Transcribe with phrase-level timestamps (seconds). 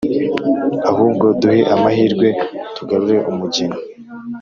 [0.89, 2.27] ahubwo duhe amahirwe
[2.75, 3.77] tugarure umugeni"